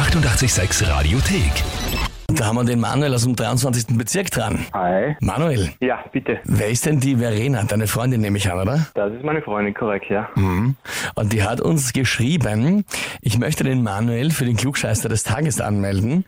886 0.00 0.80
Radiothek. 0.88 2.09
Da 2.36 2.46
haben 2.46 2.56
wir 2.56 2.64
den 2.64 2.80
Manuel 2.80 3.12
aus 3.14 3.24
dem 3.24 3.34
23. 3.36 3.96
Bezirk 3.98 4.30
dran. 4.30 4.64
Hi. 4.72 5.16
Manuel, 5.20 5.70
Ja, 5.80 6.04
bitte. 6.12 6.38
wer 6.44 6.68
ist 6.68 6.86
denn 6.86 7.00
die 7.00 7.16
Verena? 7.16 7.62
Deine 7.64 7.86
Freundin 7.86 8.20
nehme 8.20 8.38
ich 8.38 8.50
an, 8.50 8.60
oder? 8.60 8.86
Das 8.94 9.12
ist 9.12 9.24
meine 9.24 9.42
Freundin, 9.42 9.74
korrekt, 9.74 10.06
ja. 10.08 10.28
Und 10.36 11.32
die 11.32 11.42
hat 11.42 11.60
uns 11.60 11.92
geschrieben, 11.92 12.84
ich 13.20 13.38
möchte 13.38 13.64
den 13.64 13.82
Manuel 13.82 14.30
für 14.30 14.44
den 14.44 14.56
Klugscheißer 14.56 15.08
des 15.08 15.24
Tages 15.24 15.60
anmelden, 15.60 16.24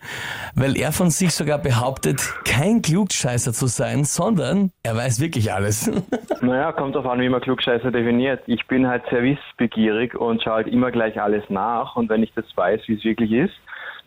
weil 0.55 0.77
er 0.77 0.93
von 0.93 1.11
sich 1.11 1.35
sogar 1.35 1.59
behauptet, 1.59 2.21
kein 2.45 2.83
Klugscheißer 2.83 3.53
zu 3.53 3.67
sein, 3.67 4.05
sondern 4.05 4.71
er 4.83 4.97
weiß 4.97 5.21
wirklich 5.21 5.53
alles. 5.53 5.91
Naja, 6.45 6.73
kommt 6.73 6.97
drauf 6.97 7.07
an, 7.07 7.21
wie 7.21 7.29
man 7.29 7.41
Klugscheißer 7.41 7.93
definiert. 7.93 8.43
Ich 8.49 8.67
bin 8.67 8.89
halt 8.89 9.05
sehr 9.11 9.23
wissbegierig 9.23 10.17
und 10.17 10.43
schaue 10.43 10.55
halt 10.55 10.67
immer 10.67 10.91
gleich 10.91 11.21
alles 11.23 11.45
nach. 11.49 11.95
Und 11.95 12.09
wenn 12.11 12.25
ich 12.25 12.33
das 12.35 12.45
weiß, 12.57 12.81
wie 12.89 12.95
es 12.95 13.05
wirklich 13.05 13.31
ist, 13.31 13.55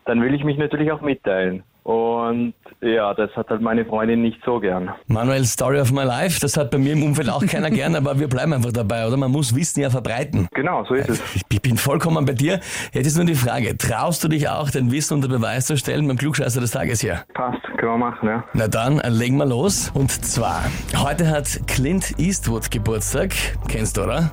dann 0.03 0.21
will 0.21 0.33
ich 0.33 0.43
mich 0.43 0.57
natürlich 0.57 0.91
auch 0.91 0.99
mitteilen. 0.99 1.63
Und 1.85 2.55
ja, 2.81 3.13
das 3.13 3.29
hat 3.35 3.47
halt 3.51 3.61
meine 3.61 3.85
Freundin 3.85 4.23
nicht 4.23 4.39
so 4.43 4.59
gern. 4.59 4.89
Manuel, 5.05 5.45
Story 5.45 5.79
of 5.79 5.91
my 5.91 6.01
life, 6.01 6.39
das 6.39 6.57
hat 6.57 6.71
bei 6.71 6.79
mir 6.79 6.93
im 6.93 7.03
Umfeld 7.03 7.29
auch 7.29 7.45
keiner 7.45 7.69
gern, 7.69 7.95
aber 7.95 8.19
wir 8.19 8.27
bleiben 8.27 8.53
einfach 8.53 8.71
dabei, 8.71 9.05
oder? 9.05 9.17
Man 9.17 9.29
muss 9.31 9.55
Wissen 9.55 9.81
ja 9.81 9.91
verbreiten. 9.91 10.47
Genau, 10.55 10.83
so 10.85 10.95
ist 10.95 11.09
es. 11.09 11.21
Ich 11.47 11.61
bin 11.61 11.77
vollkommen 11.77 12.25
bei 12.25 12.33
dir. 12.33 12.59
Jetzt 12.91 13.05
ist 13.05 13.17
nur 13.17 13.25
die 13.25 13.35
Frage, 13.35 13.77
traust 13.77 14.23
du 14.23 14.29
dich 14.29 14.49
auch, 14.49 14.71
den 14.71 14.91
Wissen 14.91 15.13
unter 15.13 15.27
Beweis 15.27 15.67
zu 15.67 15.77
stellen 15.77 16.07
beim 16.07 16.17
Klugscheißer 16.17 16.59
des 16.59 16.71
Tages 16.71 17.01
hier? 17.01 17.23
Passt, 17.35 17.61
können 17.77 17.91
wir 17.91 17.97
machen, 17.97 18.29
ja. 18.29 18.43
Na 18.53 18.67
dann, 18.67 18.99
legen 19.05 19.37
wir 19.37 19.45
los. 19.45 19.91
Und 19.93 20.09
zwar, 20.09 20.63
heute 20.97 21.29
hat 21.29 21.67
Clint 21.67 22.17
Eastwood 22.17 22.71
Geburtstag. 22.71 23.31
Kennst 23.67 23.97
du, 23.97 24.05
oder? 24.05 24.31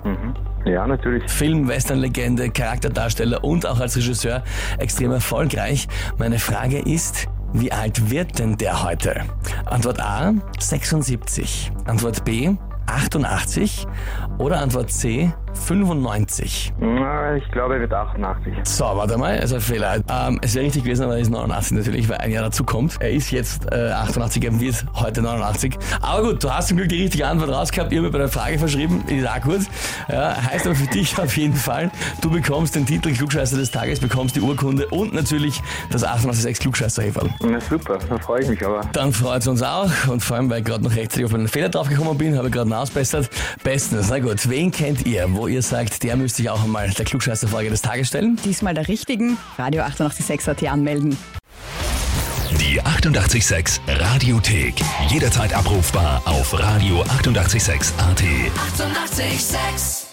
Ja, 0.65 0.87
natürlich. 0.87 1.31
Film, 1.31 1.69
Western-Legende, 1.69 2.49
Charakterdarsteller 2.49 3.45
und 3.45 3.67
auch 3.67 3.81
als 3.81 3.95
Regisseur 3.95 4.43
extrem 4.79 5.11
erfolgreich. 5.11 5.87
Meine 6.19 6.39
Frage 6.39 6.79
ist, 6.79 7.29
wie 7.53 7.73
alt 7.73 8.11
wird 8.11 8.39
denn 8.39 8.57
der 8.57 8.83
heute? 8.83 9.25
Antwort 9.67 10.01
A, 10.01 10.33
76. 10.59 11.71
Antwort 11.85 12.25
B, 12.25 12.55
88. 12.87 13.87
Oder 14.39 14.61
Antwort 14.61 14.91
C, 14.91 15.33
95. 15.55 16.73
Na, 16.81 17.37
ich 17.37 17.51
glaube, 17.51 17.75
er 17.75 17.81
wird 17.81 17.93
88. 17.93 18.55
So, 18.65 18.85
warte 18.85 19.17
mal, 19.19 19.39
also 19.39 19.61
Fehler. 19.61 20.01
Ähm, 20.09 20.39
es 20.43 20.55
wäre 20.55 20.67
richtig 20.67 20.85
gewesen, 20.85 21.05
aber 21.05 21.15
er 21.15 21.21
ist 21.21 21.31
89 21.31 21.79
natürlich, 21.79 22.09
weil 22.09 22.19
ein 22.19 22.31
Jahr 22.31 22.45
dazu 22.45 22.65
kommt. 22.65 22.97
Er 23.01 23.11
ist 23.11 23.31
jetzt 23.31 23.71
äh, 23.73 23.91
88, 23.91 24.45
er 24.45 24.61
wird 24.61 24.85
heute 24.95 25.23
89. 25.23 25.79
Aber 26.01 26.23
gut, 26.23 26.45
du 26.45 26.53
hast 26.53 26.69
zum 26.69 26.77
Glück 26.79 26.89
die 26.89 27.03
richtige 27.03 27.27
Antwort 27.27 27.51
rausgehabt. 27.51 27.93
Ihr 27.93 27.99
habt 27.99 28.07
mir 28.07 28.13
bei 28.13 28.19
der 28.19 28.29
Frage 28.29 28.59
verschrieben, 28.59 29.05
ist 29.07 29.29
auch 29.29 29.41
gut. 29.41 29.61
Ja, 30.09 30.37
heißt 30.43 30.67
aber 30.67 30.75
für 30.75 30.87
dich 30.89 31.19
auf 31.19 31.37
jeden 31.37 31.55
Fall, 31.55 31.91
du 32.21 32.31
bekommst 32.31 32.75
den 32.75 32.87
Titel 32.87 33.13
Klugscheißer 33.13 33.57
des 33.57 33.71
Tages, 33.71 34.01
bekommst 34.01 34.37
die 34.37 34.41
Urkunde 34.41 34.87
und 34.89 35.15
natürlich 35.15 35.63
das 35.91 36.05
886 36.05 36.61
klugscheißer 36.61 37.03
-Häferl. 37.03 37.31
Na 37.41 37.61
super, 37.61 37.99
da 38.09 38.19
freue 38.19 38.43
ich 38.43 38.49
mich 38.49 38.65
aber. 38.65 38.81
Dann 38.93 39.13
freut 39.13 39.43
es 39.43 39.49
uns 39.49 39.63
auch 39.63 39.91
und 40.09 40.23
vor 40.23 40.37
allem, 40.37 40.51
weil 40.51 40.61
ich 40.61 40.65
gerade 40.65 40.83
noch 40.83 40.95
rechtzeitig 40.95 41.27
auf 41.27 41.35
einen 41.35 41.49
Fehler 41.49 41.69
draufgekommen 41.69 42.17
bin, 42.19 42.37
habe 42.37 42.49
ich 42.49 42.53
gerade 42.53 42.77
ausbessert. 42.77 43.29
Bestens, 43.63 44.09
na 44.11 44.19
gut. 44.19 44.49
Wen 44.49 44.71
kennt 44.71 45.07
ihr, 45.07 45.27
wo 45.31 45.42
ihr 45.49 45.63
sagt, 45.63 46.03
der 46.03 46.17
müsste 46.17 46.39
sich 46.39 46.51
auch 46.51 46.63
einmal 46.63 46.91
der 46.91 47.05
Klugscheißer-Frage 47.05 47.71
des 47.71 47.83
Tages 47.83 48.09
stellen? 48.09 48.39
Diesmal 48.45 48.75
der 48.75 48.89
richtigen. 48.89 49.39
Radio 49.59 49.83
886 49.83 50.49
AT 50.49 50.73
anmelden. 50.73 51.17
Die 52.61 52.81
886 52.81 53.81
Radiothek. 53.89 54.75
Jederzeit 55.09 55.55
abrufbar 55.55 56.23
auf 56.27 56.55
radio886.at. 56.55 57.93
886! 57.99 57.99
886 58.79 60.12